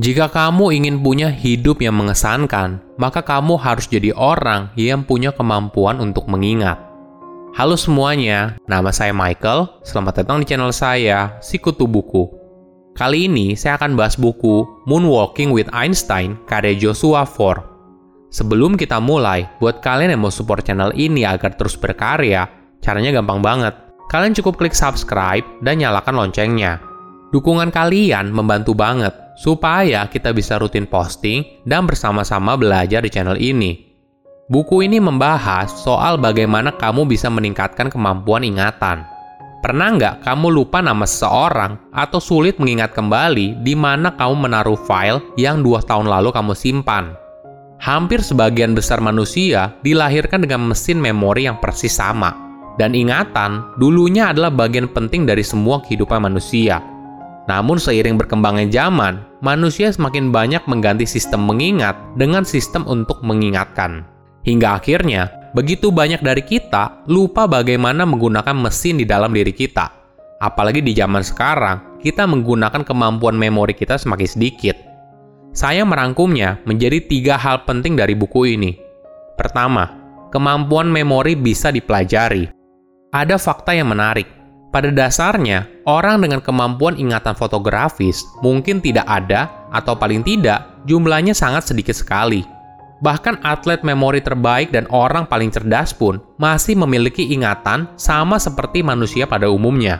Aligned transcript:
Jika 0.00 0.32
kamu 0.32 0.72
ingin 0.80 0.96
punya 1.04 1.28
hidup 1.28 1.84
yang 1.84 1.92
mengesankan, 2.00 2.80
maka 2.96 3.20
kamu 3.20 3.60
harus 3.60 3.84
jadi 3.84 4.16
orang 4.16 4.72
yang 4.72 5.04
punya 5.04 5.28
kemampuan 5.28 6.00
untuk 6.00 6.24
mengingat. 6.24 6.80
Halo 7.52 7.76
semuanya, 7.76 8.56
nama 8.64 8.96
saya 8.96 9.12
Michael. 9.12 9.68
Selamat 9.84 10.24
datang 10.24 10.40
di 10.40 10.48
channel 10.48 10.72
saya, 10.72 11.36
Sikutu 11.44 11.84
Buku. 11.84 12.32
Kali 12.96 13.28
ini 13.28 13.52
saya 13.52 13.76
akan 13.76 13.92
bahas 13.92 14.16
buku 14.16 14.64
Moonwalking 14.88 15.52
with 15.52 15.68
Einstein 15.76 16.40
karya 16.48 16.72
Joshua 16.80 17.28
Foer. 17.28 17.60
Sebelum 18.32 18.80
kita 18.80 19.04
mulai, 19.04 19.52
buat 19.60 19.84
kalian 19.84 20.16
yang 20.16 20.24
mau 20.24 20.32
support 20.32 20.64
channel 20.64 20.96
ini 20.96 21.28
agar 21.28 21.60
terus 21.60 21.76
berkarya, 21.76 22.48
caranya 22.80 23.20
gampang 23.20 23.44
banget. 23.44 23.76
Kalian 24.08 24.32
cukup 24.32 24.64
klik 24.64 24.72
subscribe 24.72 25.44
dan 25.60 25.76
nyalakan 25.76 26.16
loncengnya. 26.16 26.80
Dukungan 27.36 27.68
kalian 27.68 28.32
membantu 28.32 28.72
banget 28.72 29.12
supaya 29.40 30.04
kita 30.04 30.36
bisa 30.36 30.60
rutin 30.60 30.84
posting 30.84 31.64
dan 31.64 31.88
bersama-sama 31.88 32.60
belajar 32.60 33.00
di 33.00 33.08
channel 33.08 33.40
ini. 33.40 33.88
Buku 34.52 34.84
ini 34.84 35.00
membahas 35.00 35.72
soal 35.72 36.20
bagaimana 36.20 36.76
kamu 36.76 37.08
bisa 37.08 37.32
meningkatkan 37.32 37.88
kemampuan 37.88 38.44
ingatan. 38.44 39.08
Pernah 39.64 39.88
nggak 39.96 40.14
kamu 40.24 40.52
lupa 40.52 40.84
nama 40.84 41.08
seseorang 41.08 41.92
atau 41.92 42.20
sulit 42.20 42.60
mengingat 42.60 42.92
kembali 42.92 43.64
di 43.64 43.72
mana 43.72 44.12
kamu 44.12 44.48
menaruh 44.48 44.76
file 44.76 45.24
yang 45.40 45.64
dua 45.64 45.80
tahun 45.80 46.08
lalu 46.08 46.32
kamu 46.32 46.52
simpan? 46.52 47.16
Hampir 47.80 48.20
sebagian 48.20 48.76
besar 48.76 49.00
manusia 49.00 49.72
dilahirkan 49.80 50.44
dengan 50.44 50.68
mesin 50.68 51.00
memori 51.00 51.48
yang 51.48 51.56
persis 51.56 51.96
sama. 51.96 52.36
Dan 52.76 52.92
ingatan 52.92 53.76
dulunya 53.80 54.32
adalah 54.32 54.52
bagian 54.52 54.88
penting 54.88 55.24
dari 55.24 55.44
semua 55.44 55.80
kehidupan 55.84 56.24
manusia. 56.24 56.80
Namun 57.48 57.78
seiring 57.80 58.18
berkembangnya 58.18 58.68
zaman, 58.68 59.29
manusia 59.40 59.92
semakin 59.92 60.32
banyak 60.32 60.64
mengganti 60.68 61.04
sistem 61.04 61.44
mengingat 61.44 61.96
dengan 62.16 62.44
sistem 62.44 62.84
untuk 62.88 63.20
mengingatkan. 63.20 64.04
Hingga 64.44 64.80
akhirnya, 64.80 65.52
begitu 65.52 65.92
banyak 65.92 66.24
dari 66.24 66.40
kita 66.40 67.04
lupa 67.08 67.44
bagaimana 67.44 68.08
menggunakan 68.08 68.56
mesin 68.56 69.00
di 69.00 69.04
dalam 69.04 69.32
diri 69.36 69.52
kita. 69.52 69.92
Apalagi 70.40 70.80
di 70.80 70.96
zaman 70.96 71.20
sekarang, 71.20 72.00
kita 72.00 72.24
menggunakan 72.24 72.80
kemampuan 72.80 73.36
memori 73.36 73.76
kita 73.76 74.00
semakin 74.00 74.28
sedikit. 74.28 74.76
Saya 75.52 75.84
merangkumnya 75.84 76.62
menjadi 76.64 77.04
tiga 77.04 77.36
hal 77.36 77.68
penting 77.68 77.98
dari 77.98 78.16
buku 78.16 78.56
ini. 78.56 78.72
Pertama, 79.36 79.92
kemampuan 80.32 80.88
memori 80.88 81.36
bisa 81.36 81.68
dipelajari. 81.68 82.48
Ada 83.12 83.36
fakta 83.36 83.76
yang 83.76 83.92
menarik 83.92 84.39
pada 84.70 84.94
dasarnya, 84.94 85.66
orang 85.82 86.22
dengan 86.22 86.38
kemampuan 86.38 86.94
ingatan 86.94 87.34
fotografis 87.34 88.22
mungkin 88.38 88.78
tidak 88.78 89.02
ada, 89.10 89.50
atau 89.74 89.98
paling 89.98 90.22
tidak, 90.22 90.78
jumlahnya 90.86 91.34
sangat 91.34 91.66
sedikit 91.66 91.98
sekali. 91.98 92.46
Bahkan 93.02 93.42
atlet 93.42 93.82
memori 93.82 94.22
terbaik 94.22 94.70
dan 94.70 94.86
orang 94.94 95.26
paling 95.26 95.50
cerdas 95.50 95.90
pun 95.90 96.22
masih 96.38 96.78
memiliki 96.78 97.34
ingatan 97.34 97.90
sama 97.98 98.38
seperti 98.38 98.86
manusia 98.86 99.26
pada 99.26 99.50
umumnya. 99.50 99.98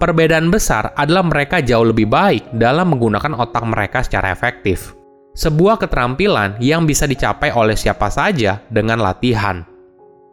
Perbedaan 0.00 0.48
besar 0.48 0.96
adalah 0.96 1.22
mereka 1.22 1.60
jauh 1.60 1.84
lebih 1.84 2.08
baik 2.08 2.48
dalam 2.56 2.96
menggunakan 2.96 3.36
otak 3.38 3.64
mereka 3.68 4.00
secara 4.00 4.32
efektif. 4.32 4.96
Sebuah 5.36 5.76
keterampilan 5.80 6.60
yang 6.64 6.88
bisa 6.88 7.04
dicapai 7.04 7.52
oleh 7.52 7.76
siapa 7.76 8.08
saja 8.08 8.60
dengan 8.72 9.00
latihan 9.00 9.71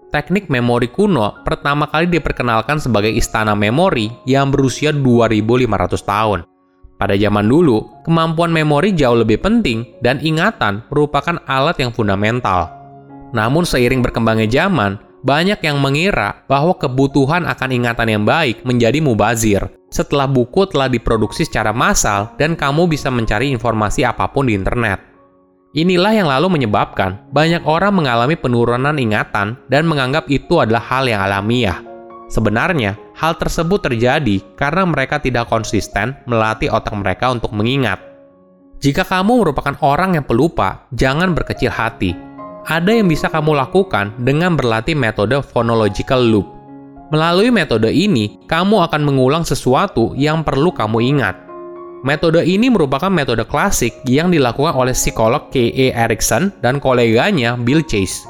teknik 0.09 0.49
memori 0.49 0.89
kuno 0.89 1.41
pertama 1.45 1.85
kali 1.89 2.09
diperkenalkan 2.09 2.81
sebagai 2.81 3.13
istana 3.13 3.53
memori 3.53 4.09
yang 4.25 4.49
berusia 4.49 4.89
2500 4.93 6.01
tahun. 6.03 6.39
Pada 6.99 7.15
zaman 7.15 7.47
dulu, 7.47 8.03
kemampuan 8.03 8.51
memori 8.51 8.91
jauh 8.91 9.15
lebih 9.15 9.39
penting 9.39 9.87
dan 10.03 10.19
ingatan 10.19 10.83
merupakan 10.91 11.39
alat 11.47 11.79
yang 11.79 11.95
fundamental. 11.95 12.67
Namun 13.31 13.63
seiring 13.63 14.03
berkembangnya 14.03 14.51
zaman, 14.51 14.99
banyak 15.23 15.63
yang 15.63 15.79
mengira 15.79 16.43
bahwa 16.51 16.75
kebutuhan 16.75 17.47
akan 17.47 17.69
ingatan 17.71 18.07
yang 18.07 18.23
baik 18.27 18.67
menjadi 18.67 18.99
mubazir 18.99 19.63
setelah 19.89 20.29
buku 20.29 20.69
telah 20.69 20.87
diproduksi 20.87 21.43
secara 21.43 21.73
massal 21.73 22.35
dan 22.37 22.53
kamu 22.53 22.87
bisa 22.87 23.09
mencari 23.09 23.49
informasi 23.51 24.05
apa 24.05 24.29
pun 24.29 24.47
di 24.47 24.55
internet. 24.55 25.08
Inilah 25.69 26.17
yang 26.17 26.25
lalu 26.25 26.57
menyebabkan 26.57 27.29
banyak 27.29 27.61
orang 27.61 27.93
mengalami 27.93 28.33
penurunan 28.33 28.97
ingatan 28.97 29.53
dan 29.69 29.85
menganggap 29.85 30.25
itu 30.25 30.57
adalah 30.57 30.81
hal 30.81 31.05
yang 31.05 31.21
alamiah. 31.21 31.77
Sebenarnya, 32.25 32.97
hal 33.13 33.37
tersebut 33.37 33.77
terjadi 33.85 34.41
karena 34.57 34.89
mereka 34.89 35.21
tidak 35.21 35.45
konsisten 35.45 36.17
melatih 36.25 36.73
otak 36.73 36.97
mereka 36.97 37.29
untuk 37.29 37.53
mengingat. 37.53 38.01
Jika 38.81 39.05
kamu 39.05 39.45
merupakan 39.45 39.77
orang 39.85 40.17
yang 40.17 40.25
pelupa, 40.25 40.89
jangan 40.89 41.37
berkecil 41.37 41.69
hati. 41.69 42.17
Ada 42.65 42.89
yang 42.89 43.05
bisa 43.05 43.29
kamu 43.29 43.53
lakukan 43.53 44.17
dengan 44.25 44.57
berlatih 44.57 44.97
metode 44.97 45.37
phonological 45.45 46.17
loop. 46.17 46.49
Melalui 47.13 47.53
metode 47.53 47.93
ini, 47.93 48.41
kamu 48.49 48.89
akan 48.89 49.01
mengulang 49.05 49.45
sesuatu 49.45 50.17
yang 50.17 50.41
perlu 50.41 50.73
kamu 50.73 50.97
ingat 51.13 51.48
Metode 51.99 52.47
ini 52.47 52.71
merupakan 52.71 53.11
metode 53.11 53.43
klasik 53.43 53.91
yang 54.07 54.31
dilakukan 54.31 54.71
oleh 54.71 54.95
psikolog 54.95 55.51
K.E. 55.51 55.91
Erickson 55.91 56.47
dan 56.63 56.79
koleganya 56.79 57.59
Bill 57.59 57.83
Chase. 57.83 58.23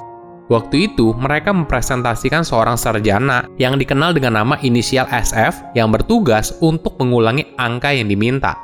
Waktu 0.49 0.89
itu, 0.89 1.13
mereka 1.13 1.53
mempresentasikan 1.53 2.41
seorang 2.41 2.73
sarjana 2.73 3.45
yang 3.61 3.77
dikenal 3.77 4.17
dengan 4.17 4.41
nama 4.41 4.57
inisial 4.65 5.05
SF 5.13 5.77
yang 5.77 5.93
bertugas 5.93 6.57
untuk 6.65 6.97
mengulangi 6.97 7.45
angka 7.61 7.93
yang 7.93 8.09
diminta. 8.09 8.57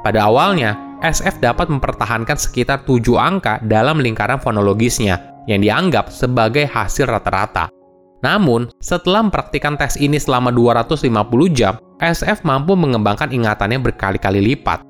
Pada 0.00 0.24
awalnya, 0.24 0.80
SF 1.04 1.44
dapat 1.44 1.68
mempertahankan 1.68 2.40
sekitar 2.40 2.88
7 2.88 3.04
angka 3.20 3.60
dalam 3.68 4.00
lingkaran 4.00 4.40
fonologisnya, 4.40 5.44
yang 5.44 5.60
dianggap 5.60 6.08
sebagai 6.08 6.64
hasil 6.64 7.04
rata-rata. 7.04 7.68
Namun, 8.24 8.72
setelah 8.80 9.20
mempraktikkan 9.28 9.76
tes 9.76 10.00
ini 10.00 10.16
selama 10.16 10.48
250 10.48 11.04
jam, 11.52 11.76
SF 11.98 12.46
mampu 12.46 12.78
mengembangkan 12.78 13.30
ingatannya 13.34 13.82
berkali-kali 13.82 14.38
lipat. 14.38 14.86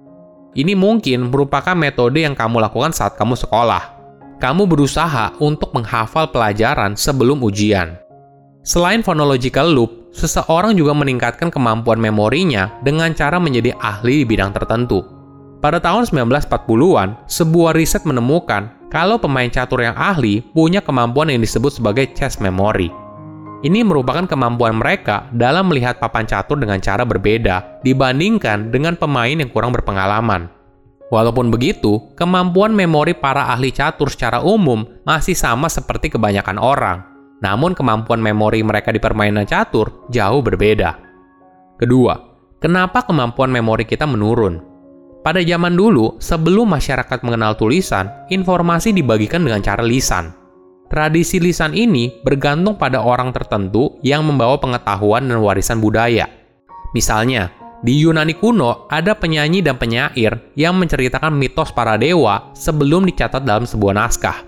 Ini 0.52 0.76
mungkin 0.76 1.32
merupakan 1.32 1.72
metode 1.72 2.24
yang 2.24 2.36
kamu 2.36 2.60
lakukan 2.60 2.92
saat 2.92 3.16
kamu 3.16 3.32
sekolah. 3.36 3.96
Kamu 4.38 4.68
berusaha 4.68 5.34
untuk 5.40 5.72
menghafal 5.72 6.30
pelajaran 6.30 6.94
sebelum 6.94 7.40
ujian. 7.42 7.96
Selain 8.60 9.00
phonological 9.00 9.72
loop, 9.72 10.12
seseorang 10.12 10.76
juga 10.76 10.92
meningkatkan 10.92 11.48
kemampuan 11.48 11.96
memorinya 11.96 12.68
dengan 12.84 13.16
cara 13.16 13.40
menjadi 13.40 13.72
ahli 13.80 14.22
di 14.22 14.26
bidang 14.28 14.52
tertentu. 14.52 15.00
Pada 15.58 15.82
tahun 15.82 16.06
1940-an, 16.06 17.26
sebuah 17.26 17.74
riset 17.74 18.06
menemukan 18.06 18.70
kalau 18.92 19.18
pemain 19.18 19.48
catur 19.50 19.82
yang 19.82 19.96
ahli 19.96 20.44
punya 20.54 20.78
kemampuan 20.84 21.32
yang 21.32 21.42
disebut 21.42 21.80
sebagai 21.80 22.12
chess 22.14 22.38
memory. 22.38 22.92
Ini 23.58 23.82
merupakan 23.82 24.22
kemampuan 24.22 24.78
mereka 24.78 25.26
dalam 25.34 25.66
melihat 25.66 25.98
papan 25.98 26.30
catur 26.30 26.62
dengan 26.62 26.78
cara 26.78 27.02
berbeda 27.02 27.82
dibandingkan 27.82 28.70
dengan 28.70 28.94
pemain 28.94 29.34
yang 29.34 29.50
kurang 29.50 29.74
berpengalaman. 29.74 30.46
Walaupun 31.10 31.50
begitu, 31.50 32.14
kemampuan 32.14 32.70
memori 32.70 33.18
para 33.18 33.50
ahli 33.50 33.74
catur 33.74 34.12
secara 34.12 34.44
umum 34.46 34.86
masih 35.02 35.34
sama 35.34 35.66
seperti 35.66 36.14
kebanyakan 36.14 36.54
orang. 36.60 36.98
Namun 37.42 37.74
kemampuan 37.74 38.22
memori 38.22 38.62
mereka 38.62 38.94
di 38.94 39.02
permainan 39.02 39.48
catur 39.48 40.06
jauh 40.06 40.38
berbeda. 40.38 40.94
Kedua, 41.82 42.14
kenapa 42.62 43.02
kemampuan 43.10 43.50
memori 43.50 43.82
kita 43.82 44.06
menurun? 44.06 44.62
Pada 45.18 45.42
zaman 45.42 45.74
dulu, 45.74 46.14
sebelum 46.22 46.78
masyarakat 46.78 47.26
mengenal 47.26 47.58
tulisan, 47.58 48.06
informasi 48.30 48.94
dibagikan 48.94 49.42
dengan 49.42 49.66
cara 49.66 49.82
lisan. 49.82 50.30
Tradisi 50.88 51.36
lisan 51.36 51.76
ini 51.76 52.16
bergantung 52.24 52.80
pada 52.80 53.04
orang 53.04 53.28
tertentu 53.28 54.00
yang 54.00 54.24
membawa 54.24 54.56
pengetahuan 54.56 55.28
dan 55.28 55.44
warisan 55.44 55.84
budaya. 55.84 56.24
Misalnya, 56.96 57.52
di 57.84 58.00
Yunani 58.00 58.32
kuno 58.32 58.88
ada 58.88 59.12
penyanyi 59.12 59.60
dan 59.60 59.76
penyair 59.76 60.34
yang 60.56 60.80
menceritakan 60.80 61.36
mitos 61.36 61.70
para 61.70 62.00
dewa 62.00 62.50
sebelum 62.56 63.04
dicatat 63.04 63.44
dalam 63.44 63.68
sebuah 63.68 63.94
naskah. 63.94 64.42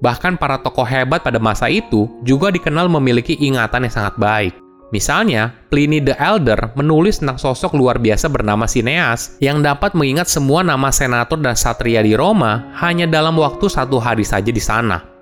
Bahkan 0.00 0.40
para 0.40 0.58
tokoh 0.58 0.88
hebat 0.88 1.20
pada 1.20 1.36
masa 1.36 1.68
itu 1.68 2.08
juga 2.24 2.48
dikenal 2.48 2.88
memiliki 2.88 3.36
ingatan 3.38 3.84
yang 3.84 3.94
sangat 3.94 4.16
baik. 4.16 4.52
Misalnya, 4.88 5.52
Pliny 5.68 6.00
the 6.00 6.16
Elder 6.16 6.72
menulis 6.74 7.20
tentang 7.20 7.36
sosok 7.36 7.76
luar 7.76 8.00
biasa 8.00 8.32
bernama 8.32 8.64
Sineas 8.64 9.36
yang 9.38 9.60
dapat 9.60 9.92
mengingat 9.92 10.32
semua 10.32 10.64
nama 10.64 10.88
senator 10.88 11.36
dan 11.36 11.54
satria 11.58 12.00
di 12.00 12.16
Roma 12.16 12.72
hanya 12.80 13.04
dalam 13.04 13.36
waktu 13.36 13.68
satu 13.68 14.00
hari 14.00 14.24
saja 14.24 14.48
di 14.48 14.62
sana. 14.62 15.13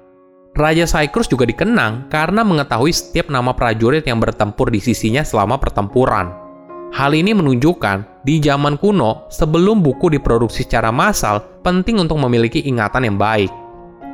Raja 0.52 0.84
Cyprus 0.84 1.32
juga 1.32 1.48
dikenang 1.48 2.12
karena 2.12 2.44
mengetahui 2.44 2.92
setiap 2.92 3.32
nama 3.32 3.56
prajurit 3.56 4.04
yang 4.04 4.20
bertempur 4.20 4.68
di 4.68 4.84
sisinya 4.84 5.24
selama 5.24 5.56
pertempuran. 5.56 6.28
Hal 6.92 7.16
ini 7.16 7.32
menunjukkan 7.32 8.20
di 8.20 8.36
zaman 8.36 8.76
kuno, 8.76 9.24
sebelum 9.32 9.80
buku 9.80 10.12
diproduksi 10.12 10.68
secara 10.68 10.92
massal, 10.92 11.40
penting 11.64 11.96
untuk 12.04 12.20
memiliki 12.20 12.60
ingatan 12.68 13.08
yang 13.08 13.16
baik. 13.16 13.48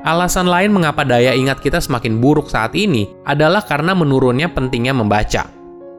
Alasan 0.06 0.46
lain 0.46 0.70
mengapa 0.70 1.02
daya 1.02 1.34
ingat 1.34 1.58
kita 1.58 1.82
semakin 1.82 2.22
buruk 2.22 2.46
saat 2.46 2.70
ini 2.78 3.10
adalah 3.26 3.66
karena 3.66 3.98
menurunnya 3.98 4.46
pentingnya 4.54 4.94
membaca. 4.94 5.50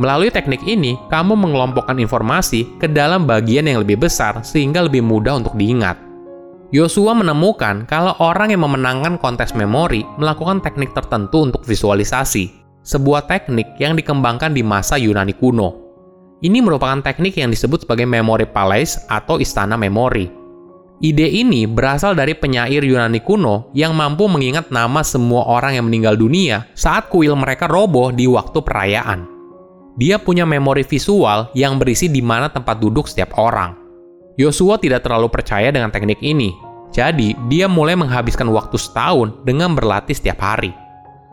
Melalui 0.03 0.35
teknik 0.35 0.67
ini, 0.67 0.99
kamu 1.15 1.39
mengelompokkan 1.39 1.94
informasi 2.03 2.75
ke 2.83 2.91
dalam 2.91 3.23
bagian 3.23 3.71
yang 3.71 3.87
lebih 3.87 4.03
besar 4.03 4.43
sehingga 4.43 4.83
lebih 4.83 5.06
mudah 5.06 5.39
untuk 5.39 5.55
diingat. 5.55 6.12
Yosua 6.72 7.12
menemukan 7.12 7.84
kalau 7.84 8.16
orang 8.16 8.48
yang 8.48 8.64
memenangkan 8.64 9.20
kontes 9.20 9.52
memori 9.52 10.08
melakukan 10.16 10.64
teknik 10.64 10.96
tertentu 10.96 11.44
untuk 11.44 11.69
visualisasi, 11.69 12.48
sebuah 12.80 13.28
teknik 13.28 13.76
yang 13.76 13.92
dikembangkan 13.92 14.56
di 14.56 14.64
masa 14.64 14.96
Yunani 14.96 15.36
kuno. 15.36 15.76
Ini 16.40 16.64
merupakan 16.64 17.04
teknik 17.04 17.36
yang 17.36 17.52
disebut 17.52 17.84
sebagai 17.84 18.08
memory 18.08 18.48
palace 18.48 19.04
atau 19.12 19.36
istana 19.36 19.76
memori. 19.76 20.32
Ide 21.04 21.28
ini 21.28 21.69
berasal 21.69 22.16
dari 22.16 22.32
penyair 22.32 22.80
Yunani 22.80 23.20
kuno 23.20 23.69
yang 23.76 23.92
mampu 23.92 24.24
mengingat 24.32 24.72
nama 24.72 25.04
semua 25.04 25.44
orang 25.44 25.76
yang 25.76 25.92
meninggal 25.92 26.16
dunia 26.16 26.72
saat 26.72 27.12
kuil 27.12 27.36
mereka 27.36 27.69
roboh 27.69 28.08
di 28.16 28.24
waktu 28.24 28.64
perayaan. 28.64 29.28
Dia 30.00 30.16
punya 30.16 30.48
memori 30.48 30.88
visual 30.88 31.52
yang 31.52 31.76
berisi 31.76 32.08
di 32.08 32.24
mana 32.24 32.48
tempat 32.48 32.80
duduk 32.80 33.04
setiap 33.12 33.36
orang. 33.36 33.81
Yosua 34.40 34.81
tidak 34.81 35.05
terlalu 35.05 35.29
percaya 35.29 35.69
dengan 35.69 35.93
teknik 35.93 36.20
ini, 36.25 36.56
jadi 36.93 37.37
dia 37.52 37.69
mulai 37.69 37.96
menghabiskan 37.96 38.49
waktu 38.49 38.81
setahun 38.81 39.32
dengan 39.44 39.76
berlatih 39.76 40.17
setiap 40.17 40.40
hari. 40.40 40.73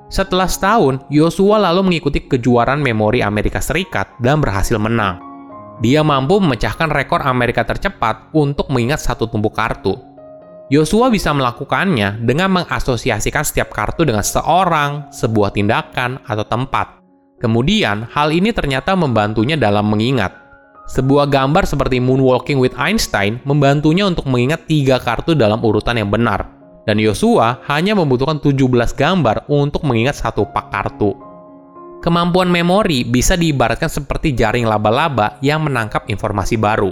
Setelah 0.10 0.50
setahun, 0.50 1.06
Yosua 1.07 1.62
lalu 1.62 1.86
mengikuti 1.86 2.25
kejuaraan 2.25 2.81
memori 2.81 3.22
Amerika 3.22 3.62
Serikat 3.62 4.10
dan 4.18 4.42
berhasil 4.42 4.75
menang. 4.81 5.22
Dia 5.80 6.04
mampu 6.04 6.44
memecahkan 6.44 6.92
rekor 6.92 7.24
Amerika 7.24 7.63
tercepat 7.63 8.34
untuk 8.36 8.68
mengingat 8.74 9.00
satu 9.00 9.30
tumpuk 9.31 9.56
kartu. 9.56 9.96
Yosua 10.68 11.07
bisa 11.07 11.31
melakukannya 11.31 12.24
dengan 12.24 12.51
mengasosiasikan 12.51 13.44
setiap 13.48 13.72
kartu 13.72 14.04
dengan 14.06 14.22
seorang, 14.22 15.07
sebuah 15.10 15.56
tindakan, 15.56 16.19
atau 16.28 16.46
tempat. 16.46 17.00
Kemudian, 17.40 18.06
hal 18.12 18.30
ini 18.36 18.51
ternyata 18.51 18.94
membantunya 18.94 19.56
dalam 19.56 19.88
mengingat. 19.88 20.36
Sebuah 20.89 21.30
gambar 21.30 21.69
seperti 21.69 22.01
Moonwalking 22.01 22.57
with 22.57 22.74
Einstein 22.74 23.38
membantunya 23.45 24.09
untuk 24.09 24.25
mengingat 24.25 24.65
tiga 24.65 24.97
kartu 24.97 25.38
dalam 25.38 25.62
urutan 25.62 26.01
yang 26.01 26.09
benar. 26.09 26.50
Dan 26.89 26.97
Yosua 26.97 27.62
hanya 27.69 27.94
membutuhkan 27.94 28.41
17 28.41 28.57
gambar 28.97 29.45
untuk 29.45 29.86
mengingat 29.86 30.18
satu 30.18 30.50
pak 30.50 30.74
kartu. 30.74 31.13
Kemampuan 32.01 32.50
memori 32.50 33.06
bisa 33.06 33.38
diibaratkan 33.38 33.86
seperti 33.86 34.33
jaring 34.33 34.65
laba-laba 34.65 35.38
yang 35.45 35.62
menangkap 35.62 36.09
informasi 36.09 36.57
baru. 36.57 36.89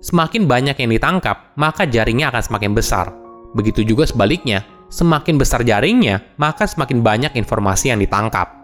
Semakin 0.00 0.48
banyak 0.48 0.80
yang 0.80 0.90
ditangkap, 0.96 1.52
maka 1.60 1.84
jaringnya 1.84 2.32
akan 2.32 2.40
semakin 2.40 2.72
besar. 2.72 3.12
Begitu 3.52 3.84
juga 3.84 4.08
sebaliknya, 4.08 4.64
semakin 4.88 5.36
besar 5.36 5.60
jaringnya, 5.68 6.24
maka 6.40 6.64
semakin 6.64 7.04
banyak 7.04 7.32
informasi 7.36 7.92
yang 7.92 8.00
ditangkap. 8.00 8.63